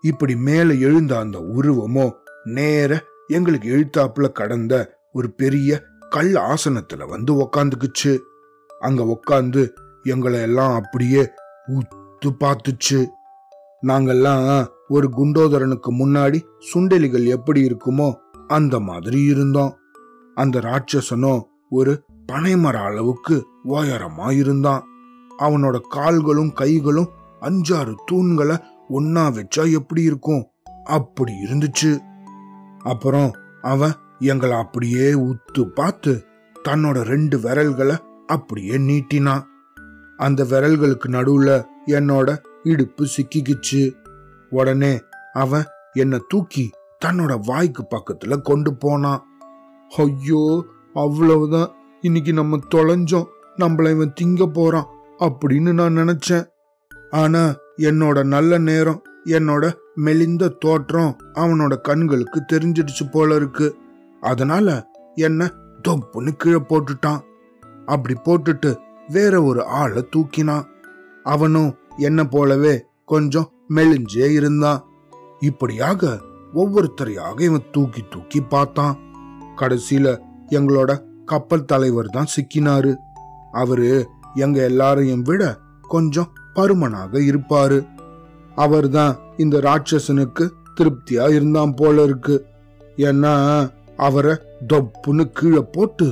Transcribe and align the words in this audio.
இப்படி 0.00 0.36
மேல 0.36 0.74
எழுந்த 0.74 1.18
அந்த 1.18 1.38
உருவமோ 1.38 2.12
நேர 2.44 3.04
எங்களுக்கு 3.26 3.68
எழுத்தாப்புல 3.68 4.32
கடந்த 4.32 4.98
ஒரு 5.12 5.32
பெரிய 5.32 5.82
கல் 6.08 6.32
ஆசனத்துல 6.32 7.08
வந்து 7.08 7.34
உக்காந்துக்குச்சு. 7.34 8.18
அங்க 8.80 9.20
உக்காந்து 9.20 9.68
எங்களை 10.02 10.40
எல்லாம் 10.40 10.82
அப்படியே 10.82 11.30
உத்து 11.66 12.30
பார்த்துச்சு. 12.40 13.06
நாங்கெல்லாம் 13.86 14.66
ஒரு 14.88 15.08
குண்டோதரனுக்கு 15.16 15.90
முன்னாடி 15.90 16.42
சுண்டெலிகள் 16.74 17.24
எப்படி 17.24 17.66
இருக்குமோ 17.66 18.14
அந்த 18.46 18.80
மாதிரி 18.80 19.22
இருந்தோம். 19.22 19.78
அந்த 20.34 20.58
ராட்சசனோ 20.58 21.42
ஒரு 21.70 22.04
பனைமர 22.30 22.76
அளவுக்கு 22.76 23.46
உயரமா 23.64 24.30
இருந்தான் 24.30 24.84
அவனோட 25.38 25.80
கால்களும் 25.88 26.52
கைகளும் 26.52 27.08
அஞ்சாறு 27.40 27.94
தூண்களை 28.12 28.56
ஒன்னா 28.90 29.24
வச்சா 29.36 29.72
எப்படி 29.72 30.02
இருக்கும்? 30.02 30.46
அப்படி 30.84 31.32
இருந்துச்சு. 31.32 31.98
அப்புறம் 32.78 33.30
அவன் 33.62 33.92
எங்களை 34.18 34.56
அப்படியே 34.56 35.12
உத்து 35.12 35.62
பார்த்து 35.62 36.24
தன்னோட 36.68 37.00
ரெண்டு 37.02 37.40
விரல்களை 37.40 37.96
அப்படியே 38.26 38.78
நீட்டினான். 38.78 39.42
அந்த 40.16 40.44
விரல்களுக்கு 40.44 41.08
நடுவுல 41.08 41.64
என்னோட 41.86 42.38
இடுப்பு 42.62 43.06
சிக்கிக்கிச்சு. 43.16 43.92
உடனே 44.50 45.00
அவன் 45.32 45.64
என்னை 45.92 46.20
தூக்கி 46.28 46.70
தன்னோட 47.04 47.40
வாய்க்கு 47.46 47.86
பக்கத்துல 47.90 48.40
கொண்டு 48.42 48.74
போனான். 48.74 49.26
ஐயோ 49.96 50.64
அவ்வளவுதான். 50.94 51.70
இன்னைக்கு 52.00 52.32
நம்ம 52.32 52.58
தொலைஞ்சோம். 52.74 53.26
நம்மள 53.56 53.90
இவன் 53.90 54.12
திங்க 54.20 54.46
போறான் 54.46 54.86
அப்படின்னு 55.18 55.72
நான் 55.72 55.96
நினைச்சேன். 55.96 56.46
ஆனா 57.10 57.54
என்னோட 57.76 58.24
நல்ல 58.24 58.58
நேரம் 58.58 59.02
என்னோட 59.24 59.72
மெலிந்த 59.94 60.48
தோற்றம் 60.48 61.16
அவனோட 61.34 61.80
கண்களுக்கு 61.80 62.42
தெரிஞ்சிடுச்சு 62.52 63.10
போல 63.10 63.34
இருக்கு. 63.34 63.76
அதனால 64.20 64.90
என்ன 65.14 65.52
தொப்புன்னு 65.88 66.30
கீழே 66.32 66.56
போட்டுட்டான். 66.56 67.20
அப்படி 67.86 68.14
போட்டுட்டு 68.24 68.76
வேற 69.08 69.42
ஒரு 69.42 69.64
ஆளை 69.64 70.08
தூக்கினான். 70.16 70.64
அவனும் 71.24 71.76
என்ன 71.96 72.24
போலவே 72.24 72.84
கொஞ்சம் 73.04 73.52
மெலிஞ்சே 73.74 74.32
இருந்தான். 74.32 74.84
இப்படியாக 75.40 76.20
ஒவ்வொருத்தரையாக 76.54 77.40
இவன் 77.40 77.64
தூக்கி 77.72 78.04
தூக்கி 78.10 78.40
பார்த்தான். 78.40 78.98
கடைசியில 79.56 80.18
எங்களோட 80.50 81.08
கப்பல் 81.32 81.64
தலைவர் 81.64 82.14
தான் 82.16 82.32
சிக்கினாரு. 82.34 82.92
அவரு 83.52 83.88
எங்க 84.34 84.58
எல்லாரையும் 84.62 85.22
விட 85.22 85.42
கொஞ்சம் 85.88 86.32
பருமனாக 86.54 87.12
இருப்பாரு. 87.30 87.78
அவர்தான் 88.54 89.14
இந்த 89.36 89.56
ராட்சசனுக்கு 89.58 90.44
திருப்தியா 90.76 91.24
இருந்தான் 91.34 91.74
போல 91.74 92.02
இருக்கு. 92.02 92.36
ஏன்னா 93.08 93.34
அவரை 93.96 94.34
தொப்புன்னு 94.72 95.24
கீழே 95.38 95.62
போட்டு 95.72 96.06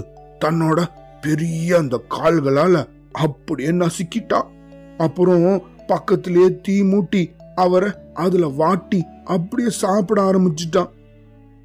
தன்னோட 0.45 0.79
பெரிய 1.21 1.79
அந்த 1.79 1.97
கால்களால 2.11 2.85
அப்படியே 3.13 3.71
நசுக்கிட்டா. 3.83 4.41
அப்புறம் 4.99 5.63
பக்கத்திலேயே 5.87 6.49
தீ 6.63 6.77
மூட்டி 6.83 7.23
அவரை 7.55 7.91
அதுல 8.15 8.47
வாட்டி 8.61 9.01
அப்படியே 9.25 9.71
சாப்பிட 9.83 10.19
ஆரம்பிச்சிட்டான். 10.31 10.91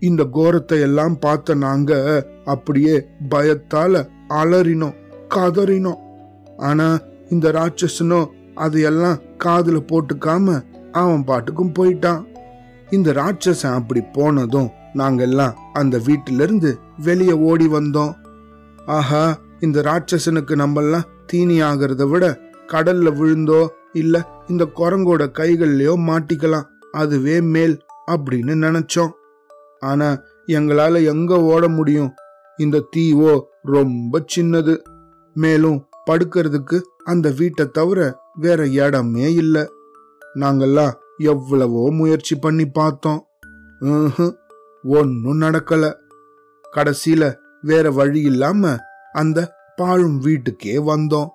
இந்த 0.10 0.22
கோரத்தை 0.38 0.78
எல்லாம் 0.88 1.16
பார்த்த 1.20 1.56
நாங்க 1.64 1.92
அப்படியே 2.54 2.96
பயத்தால 3.32 4.04
அலறினோம் 4.40 4.98
கதறினோம். 5.36 6.02
ஆனா 6.70 6.88
இந்த 7.30 7.48
ராட்சசனோ 7.58 8.22
அதையெல்லாம் 8.66 9.22
காதுல 9.44 9.78
போட்டுக்காம 9.92 10.56
அவன் 11.02 11.24
பாட்டுக்கும் 11.30 11.76
போயிட்டான். 11.80 12.22
இந்த 12.90 13.10
ராட்சசன் 13.20 13.78
அப்படி 13.80 14.02
போனதும் 14.18 14.70
நாங்கெல்லாம் 15.00 15.56
அந்த 15.74 15.96
வீட்டில 16.08 16.46
இருந்து 16.48 16.72
வெளியே 17.08 17.36
ஓடி 17.50 17.68
வந்தோம். 17.78 18.14
ஆஹா 18.98 19.24
இந்த 19.60 19.82
ராட்சசனுக்கு 19.90 20.54
நம்மெல்லாம் 20.64 21.10
தீனி 21.26 21.58
ஆகிறத 21.70 22.06
விட 22.10 22.26
கடல்ல 22.72 23.10
விழுந்தோ 23.20 23.62
இல்ல 24.02 24.16
இந்த 24.52 24.64
குரங்கோட 24.78 25.24
கைகள்லயோ 25.40 25.94
மாட்டிக்கலாம். 26.10 26.70
அதுவே 27.02 27.36
மேல் 27.54 27.76
அப்படின்னு 28.14 28.54
நினைச்சோம். 28.66 29.14
ஆனா 29.90 30.08
எங்களால 30.48 30.96
எங்க 31.06 31.34
ஓட 31.44 31.64
முடியும்? 31.68 32.12
இந்த 32.60 32.84
தீவோ 32.96 33.34
ரொம்ப 33.76 34.22
சின்னது. 34.36 34.74
மேலும் 35.36 35.80
படுக்கிறதுக்கு 36.10 36.78
அந்த 37.04 37.28
வீட்டை 37.38 37.66
தவிர 37.68 38.00
வேற 38.36 38.68
இடமே 38.82 39.28
இல்ல. 39.34 39.58
நாங்கெல்லாம் 40.36 40.94
எவ்வளவோ 41.24 41.84
முயற்சி 41.92 42.36
பண்ணி 42.36 42.66
பார்த்தோம். 42.70 43.22
ஒன்னும் 44.84 45.42
நடக்கல. 45.42 45.86
கடைசியில 46.78 47.24
வேற 47.62 47.86
வழி 47.92 48.22
இல்லாம 48.22 48.76
அந்த 49.14 49.40
பாழும் 49.76 50.18
வீட்டுக்கே 50.18 50.76
வந்தோம். 50.90 51.30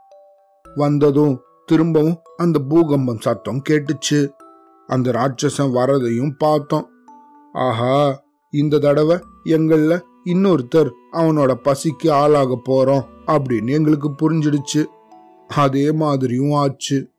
வந்ததும் 0.74 1.34
திரும்பவும் 1.66 2.18
அந்த 2.36 2.58
பூகம்பம் 2.68 3.20
சத்தம் 3.20 3.62
கேட்டுச்சு. 3.68 4.20
அந்த 4.88 5.10
ராட்சசன் 5.10 5.74
வரதையும் 5.78 6.34
பார்த்தோம். 6.38 6.86
ஆஹா 7.52 7.96
இந்த 8.50 8.78
தடவை 8.78 9.18
எங்கள 9.44 10.00
இன்னொருத்தர் 10.24 10.90
அவனோட 11.12 11.54
பசிக்கு 11.64 12.10
ஆளாக 12.10 12.58
போறோம் 12.68 13.06
அப்படின்னு 13.26 13.70
எங்களுக்கு 13.70 14.10
புரிஞ்சிடுச்சு. 14.10 14.84
அதே 15.48 15.92
மாதிரியும் 15.92 16.52
ஆச்சு. 16.52 17.10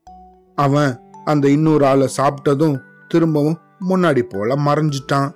அவன் 0.56 1.00
அந்த 1.26 1.50
இன்னொரு 1.50 1.86
ஆளை 1.86 2.10
சாப்பிட்டதும் 2.18 2.80
திரும்பவும் 3.08 3.58
முன்னாடி 3.90 4.22
போல 4.22 4.56
மறைஞ்சிட்டான். 4.56 5.32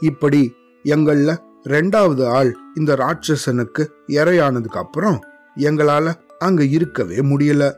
இப்படி 0.00 0.52
எங்கள 0.84 1.36
ரெண்டாவது 1.64 2.26
ஆள் 2.26 2.56
இந்த 2.74 2.96
ராட்சசனுக்கு 2.96 3.86
இரையானதுக்கு 4.06 4.78
அப்புறம் 4.78 5.18
எங்களால 5.56 6.14
அங்க 6.38 6.64
இருக்கவே 6.64 7.16
முடியல. 7.16 7.72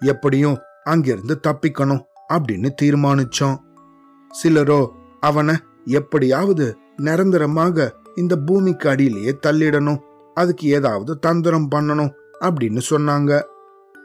எப்படியும் 0.00 0.58
அங்கிருந்து 0.84 1.40
தப்பிக்கணும் 1.46 2.00
அப்படின்னு 2.32 2.68
தீர்மானிச்சோம். 2.82 3.56
சிலரோ 4.42 4.88
அவனை 5.20 5.54
எப்படியாவது 5.88 6.66
நிரந்தரமாக 6.96 7.94
இந்த 8.14 8.36
பூமிக்கு 8.36 8.88
அடியிலேயே 8.88 9.32
தள்ளிடணும். 9.46 10.00
அதுக்கு 10.34 10.68
ஏதாவது 10.68 11.18
தந்திரம் 11.18 11.68
பண்ணணும் 11.74 12.12
அப்படின்னு 12.40 12.80
சொன்னாங்க. 12.90 13.32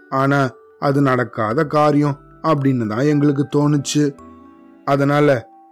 ஆனா 0.09 0.39
அது 0.79 1.01
நடக்காத 1.01 1.65
காரியம் 1.65 2.19
அப்படின்னு 2.41 2.87
தான் 2.87 3.09
எங்களுக்கு 3.13 3.45
தோணுச்சு. 3.55 4.03
அதனால 4.85 5.27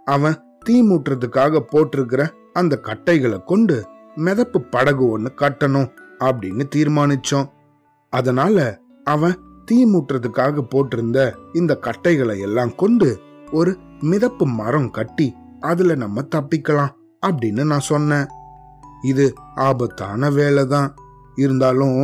அவன் 0.06 0.36
தீ 0.64 0.76
மூட்டுறதுக்காக 0.82 1.60
போட்டிருக்கிற 1.70 2.22
அந்த 2.52 2.74
கட்டைகளை 2.76 3.38
கொண்டு 3.44 3.76
மிதப்பு 4.16 4.58
படகு 4.70 5.04
ஒன்று 5.08 5.30
கட்டணும் 5.36 5.88
அப்படின்னு 6.18 6.64
தீர்மானிச்சோம். 6.74 7.48
அதனால 8.12 8.56
அவன் 9.04 9.36
தீ 9.64 9.78
மூட்டுறதுக்காக 9.92 10.64
போட்டிருந்த 10.74 11.18
இந்த 11.52 11.72
கட்டைகளை 11.76 12.36
எல்லாம் 12.40 12.74
கொண்டு 12.74 13.08
ஒரு 13.52 13.72
மிதப்பு 14.10 14.44
மரம் 14.60 14.90
கட்டி 14.90 15.34
அதுல 15.70 15.94
நம்ம 15.94 16.24
தப்பிக்கலாம் 16.34 16.92
அப்படின்னு 17.26 17.62
நான் 17.72 17.88
சொன்னேன். 17.92 18.26
இது 19.02 19.24
ஆபத்தான 19.66 20.30
வேலை 20.30 20.64
தான் 20.66 20.88
இருந்தாலும் 21.36 21.98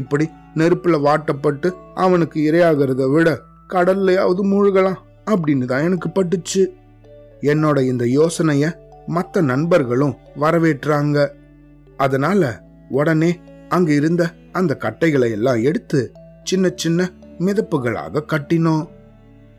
இப்படி 0.00 0.24
நெருப்புல 0.60 0.96
வாட்டப்பட்டு 1.06 1.68
அவனுக்கு 2.04 2.38
இரையாகிறத 2.48 3.02
விட 3.12 3.28
கடல்லையாவது 3.72 4.42
மூழ்கலாம் 4.52 4.98
அப்படின்னு 5.30 5.64
தான் 5.64 5.86
எனக்கு 5.88 6.08
பட்டுச்சு. 6.08 6.62
என்னோட 7.50 7.78
இந்த 7.90 8.04
யோசனைய 8.18 8.66
மற்ற 9.06 9.40
நண்பர்களும் 9.50 10.16
வரவேற்றாங்க. 10.40 11.18
அதனால 11.96 12.42
உடனே 12.98 13.30
அங்க 13.68 13.90
இருந்த 13.92 14.22
அந்த 14.52 14.72
கட்டைகளை 14.84 15.30
எல்லாம் 15.30 15.60
எடுத்து 15.62 16.00
சின்ன 16.44 16.72
சின்ன 16.82 17.10
மிதப்புகளாக 17.46 18.24
கட்டினோம். 18.32 18.84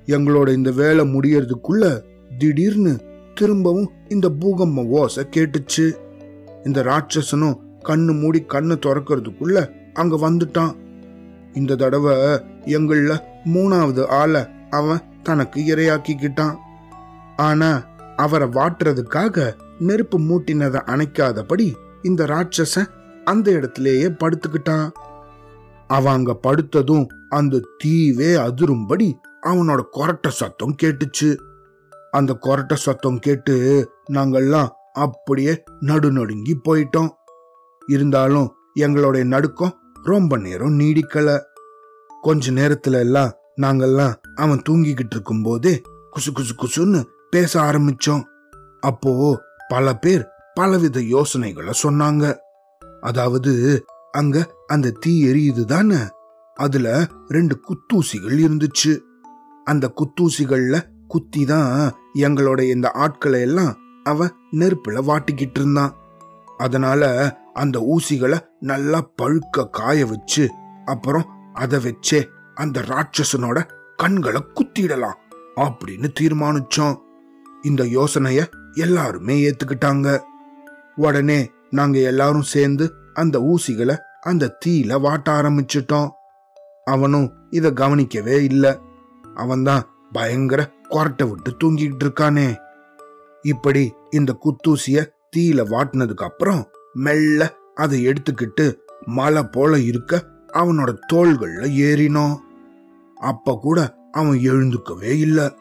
எங்களோட 0.05 0.49
இந்த 0.53 0.71
வேலை 0.81 1.03
முடியறதுக்குள்ள 1.13 1.85
திடீர்னு 2.37 2.93
திரும்பவும் 3.33 3.91
இந்த 4.07 4.29
பூகம்ப 4.29 4.87
ஓசை 4.87 5.27
கேட்டுச்சு. 5.35 5.91
இந்த 6.63 6.83
ராட்சசனும் 6.83 7.59
கண்ணு 7.83 8.19
மூடி 8.19 8.45
கண்ணு 8.47 8.75
திறக்கிறதுக்குள்ள 8.85 9.69
அங்க 9.93 10.29
வந்துட்டான். 10.29 10.75
இந்த 11.53 11.75
தடவை 11.75 12.15
எங்கள 12.65 13.19
மூணாவது 13.45 14.05
ஆளை 14.05 14.45
அவன் 14.69 14.99
தனக்கு 15.23 15.61
இரையாக்கிக்கிட்டான். 15.61 16.55
ஆனா 17.35 17.85
அவரை 18.15 18.47
வாட்டுறதுக்காக 18.47 19.53
நெருப்பு 19.79 20.19
மூட்டினதை 20.19 20.81
அணைக்காதபடி 20.83 21.73
இந்த 22.01 22.25
ராட்சசன் 22.25 22.87
அந்த 23.25 23.51
இடத்திலேயே 23.51 24.05
படுத்துக்கிட்டான். 24.05 24.91
அவன் 25.87 26.13
அங்க 26.13 26.39
படுத்ததும் 26.47 27.05
அந்த 27.29 27.61
தீவே 27.83 28.31
அதிரும்படி 28.47 29.13
அவனோட 29.41 29.81
கொரட்ட 29.93 30.27
சத்தம் 30.27 30.75
கேட்டுச்சு. 30.83 31.37
அந்த 32.13 32.37
கொரட்ட 32.41 32.73
சத்தம் 32.73 33.19
கேட்டு 33.19 33.53
நாங்கள்லாம் 34.11 34.67
அப்படியே 34.93 35.53
நடுநடுங்கி 35.81 36.53
போயிட்டோம். 36.63 37.09
இருந்தாலும் 37.87 38.49
எங்களுடைய 38.73 39.25
நடுக்கம் 39.25 39.73
ரொம்ப 40.03 40.37
நேரம் 40.37 40.79
நீடிக்கல. 40.79 41.39
கொஞ்ச 42.21 42.51
நேரத்துல 42.51 42.99
எல்லாம் 42.99 43.31
நாங்கள்லாம் 43.61 44.13
அவன் 44.35 44.61
தூங்கிக்கிட்டு 44.69 45.15
இருக்கும் 45.15 45.41
போதே 45.41 45.81
குசு 46.13 46.29
குசு 46.35 46.53
குசுன்னு 46.61 47.03
பேச 47.29 47.61
ஆரம்பிச்சோம். 47.61 48.23
அப்போ 48.79 49.41
பல 49.67 49.95
பேர் 49.95 50.27
பலவித 50.53 51.01
யோசனைகளை 51.01 51.73
சொன்னாங்க. 51.83 52.37
அதாவது 53.01 53.53
அங்க 54.11 54.55
அந்த 54.67 54.95
தீ 54.99 55.13
எரியுது 55.27 55.65
தானே? 55.65 56.01
அதுல 56.55 57.07
ரெண்டு 57.27 57.55
குத்தூசிகள் 57.67 58.39
இருந்துச்சு. 58.45 58.93
அந்த 59.63 59.93
குத்தூசிகள்ல 59.97 60.81
குத்தி 61.07 61.45
தான் 61.45 61.91
எங்களோட 62.13 62.61
இந்த 62.61 62.91
ஆட்களை 62.91 63.41
எல்லாம் 63.41 63.77
அவன் 64.03 64.31
நெருப்புல 64.51 65.03
வாட்டிக்கிட்டு 65.03 65.59
இருந்தான். 65.59 65.95
அதனால 66.57 67.35
அந்த 67.53 67.79
ஊசிகளை 67.79 68.39
நல்லா 68.59 69.09
பழுக்க 69.21 69.69
காய 69.71 70.05
வச்சு 70.05 70.49
அப்புறம் 70.85 71.25
அதை 71.53 71.79
வச்சே 71.79 72.25
அந்த 72.55 72.81
ராட்சசனோட 72.81 73.69
கண்களை 73.95 74.43
குத்திடலாம் 74.53 75.13
அப்படின்னு 75.55 76.07
தீர்மானிச்சோம். 76.19 76.97
இந்த 77.61 77.83
யோசனைய 77.83 78.45
எல்லாருமே 78.73 79.49
ஏத்துக்கிட்டாங்க. 79.49 80.19
உடனே 80.95 81.51
நாங்க 81.69 81.99
எல்லாரும் 81.99 82.41
சேர்ந்து 82.41 82.93
அந்த 83.13 83.39
ஊசிகளை 83.39 83.97
அந்த 84.21 84.57
தீயில 84.65 84.99
வாட்ட 84.99 85.29
ஆரம்பிச்சிட்டோம். 85.29 86.09
அவனும் 86.85 87.33
இத 87.49 87.73
கவனிக்கவே 87.73 88.43
இல்ல. 88.43 88.79
அவன்தான் 89.35 89.83
பயங்கர 90.11 90.71
கொரட்டை 90.95 91.29
விட்டு 91.29 91.51
தூங்கிக்கிட்டு 91.63 92.03
இருக்கானே. 92.03 92.59
இப்படி 93.41 93.93
இந்த 94.09 94.37
குத்தூசிய 94.43 95.05
தீயில 95.35 95.61
வாட்டினதுக்கு 95.69 96.23
அப்புறம் 96.23 96.71
மெல்ல 96.93 97.55
அதை 97.75 98.07
எடுத்துக்கிட்டு 98.07 98.75
மலை 99.05 99.43
போல 99.43 99.79
இருக்க 99.79 100.23
அவனோட 100.53 100.97
தோள்கள்ல 101.13 101.63
ஏறினோம் 101.87 102.35
அப்ப 103.15 103.57
கூட 103.61 103.95
அவன் 104.11 104.37
எழுந்துக்கவே 104.37 105.11
இல்லை. 105.19 105.55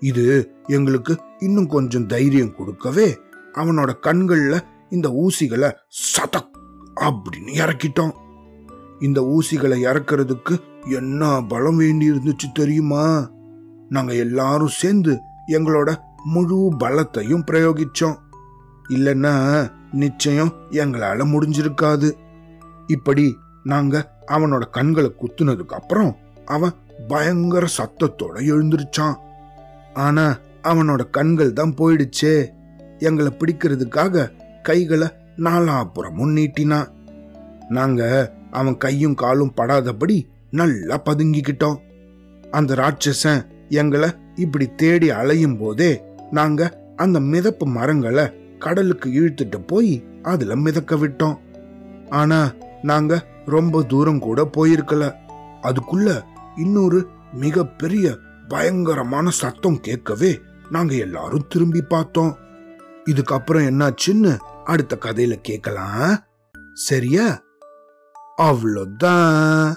இது 0.00 0.24
எங்களுக்கு 0.66 1.18
இன்னும் 1.38 1.66
கொஞ்சம் 1.66 2.06
தைரியம் 2.06 2.54
கொடுக்கவே 2.54 3.18
அவனோட 3.52 3.90
கண்கள்ல 4.02 4.58
இந்த 4.90 5.08
ஊசிகளை 5.08 5.70
சதக் 6.00 6.56
அப்படின்னு 7.00 7.52
இறக்கிட்டோம் 7.62 8.14
இந்த 9.00 9.20
ஊசிகளை 9.20 9.78
இறக்குறதுக்கு 9.84 10.54
என்ன 10.84 11.44
பலம் 11.48 11.76
வேண்டி 11.76 12.10
இருந்துச்சு 12.10 12.48
தெரியுமா? 12.54 13.30
நாங்க 13.88 14.14
எல்லாரும் 14.14 14.68
சேர்ந்து 14.68 15.18
எங்களோட 15.48 15.96
முழு 16.24 16.72
பலத்தையும் 16.80 17.44
பிரயோகிச்சோம். 17.50 18.16
இல்லைன்னா 18.88 19.34
நிச்சயம் 19.92 20.52
எங்களால 20.70 21.24
முடிஞ்சிருக்காது. 21.24 22.12
இப்படி 22.86 23.36
நாங்க 23.64 24.12
அவனோட 24.26 24.70
கண்களை 24.70 25.14
குத்துனதுக்கு 25.20 25.74
அப்புறம் 25.74 26.16
அவன் 26.44 26.72
பயங்கர 27.08 27.66
சத்தத்தோட 27.78 28.34
எழுந்திருச்சான். 28.34 29.16
ஆனா 29.94 30.38
அவனோட 30.62 31.10
கண்கள் 31.10 31.52
தான் 31.52 31.74
போயிடுச்சே. 31.74 32.48
எங்களை 32.98 33.32
பிடிக்கிறதுக்காக 33.38 34.30
கைகளை 34.62 35.08
நாலாபுறமும் 35.36 36.32
நீட்டினான். 36.32 36.88
நாங்க 37.68 38.32
அவன் 38.50 38.76
கையும் 38.76 39.14
காலும் 39.14 39.54
படாதபடி 39.56 40.28
நல்லா 40.50 41.02
பதுங்கிக்கிட்டோம். 41.04 41.78
அந்த 42.50 42.74
ராட்சசன் 42.74 43.46
எங்களை 43.68 44.10
இப்படி 44.34 44.74
தேடி 44.74 45.10
அலையும் 45.10 45.58
போதே 45.58 46.04
நாங்க 46.30 46.92
அந்த 46.96 47.20
மிதப்பு 47.20 47.64
மரங்களை 47.64 48.56
கடலுக்கு 48.58 49.10
இழுத்துட்டு 49.10 49.66
போய் 49.66 50.04
அதுல 50.22 50.56
மிதக்க 50.56 50.96
விட்டோம். 50.96 51.38
ஆனா 52.10 52.54
நாங்க 52.82 53.26
ரொம்ப 53.46 53.82
தூரம் 53.82 54.18
கூட 54.18 54.50
போயிருக்கல. 54.56 55.14
அதுக்குள்ள 55.62 56.22
இன்னொரு 56.56 57.08
மிகப்பெரிய 57.32 58.16
பயங்கரமான 58.48 59.30
சத்தம் 59.30 59.80
கேட்கவே 59.80 60.40
நாங்க 60.70 60.94
எல்லாரும் 60.94 61.46
திரும்பி 61.48 61.80
பார்த்தோம். 61.80 62.36
இதுக்கப்புறம் 63.10 63.64
என்னாச்சுன்னு 63.64 64.36
அடுத்த 64.64 64.98
கதையில 65.00 65.32
கேட்கலாம். 65.42 66.24
சரியா? 66.72 67.42
அவ்வளோதான். 68.42 69.72